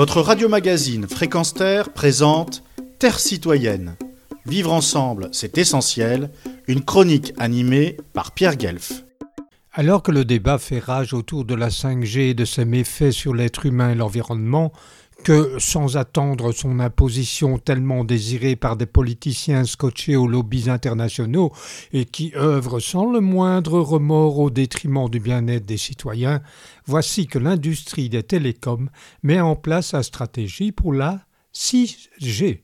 [0.00, 2.62] Votre radio-magazine Fréquence Terre présente
[2.98, 3.96] Terre citoyenne.
[4.46, 6.30] Vivre ensemble, c'est essentiel.
[6.68, 9.04] Une chronique animée par Pierre Guelf.
[9.74, 13.34] Alors que le débat fait rage autour de la 5G et de ses méfaits sur
[13.34, 14.72] l'être humain et l'environnement,
[15.22, 21.52] que, sans attendre son imposition tellement désirée par des politiciens scotchés aux lobbies internationaux
[21.92, 26.40] et qui œuvrent sans le moindre remords au détriment du bien-être des citoyens,
[26.86, 28.88] voici que l'industrie des télécoms
[29.22, 31.20] met en place sa stratégie pour la
[31.54, 32.60] 6G,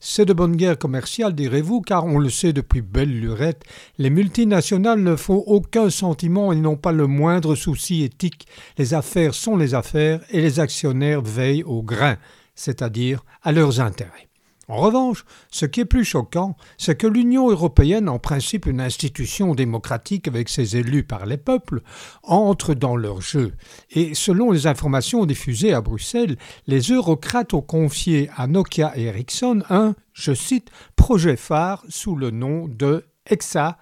[0.00, 3.64] c'est de bonne guerre commerciale, direz-vous, car on le sait depuis belle lurette,
[3.98, 8.46] les multinationales ne font aucun sentiment et n'ont pas le moindre souci éthique.
[8.78, 12.16] Les affaires sont les affaires et les actionnaires veillent au grain,
[12.54, 14.28] c'est-à-dire à leurs intérêts.
[14.68, 19.54] En revanche, ce qui est plus choquant, c'est que l'Union européenne, en principe une institution
[19.54, 21.82] démocratique avec ses élus par les peuples,
[22.24, 23.52] entre dans leur jeu.
[23.90, 26.36] Et selon les informations diffusées à Bruxelles,
[26.66, 32.30] les eurocrates ont confié à Nokia et Ericsson un, je cite, projet phare sous le
[32.30, 33.78] nom de EXA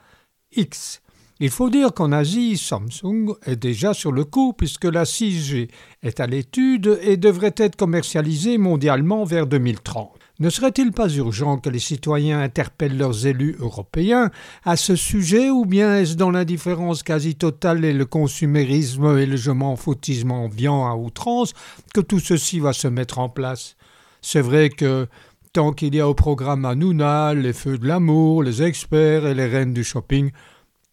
[0.52, 1.00] X.
[1.40, 5.68] Il faut dire qu'en Asie, Samsung est déjà sur le coup puisque la 6G
[6.02, 10.23] est à l'étude et devrait être commercialisée mondialement vers 2030.
[10.40, 14.30] Ne serait-il pas urgent que les citoyens interpellent leurs élus européens
[14.64, 19.36] à ce sujet ou bien est-ce dans l'indifférence quasi totale et le consumérisme et le
[19.36, 21.52] je m'en foutisme à outrance
[21.94, 23.76] que tout ceci va se mettre en place?
[24.22, 25.06] C'est vrai que
[25.52, 29.46] tant qu'il y a au programme Hanouna, les feux de l'amour, les experts et les
[29.46, 30.32] reines du shopping,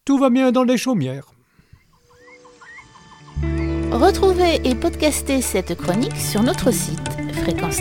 [0.06, 1.32] tout va bien dans les chaumières.
[3.92, 7.00] Retrouvez et podcastez cette chronique sur notre site
[7.42, 7.80] fréquence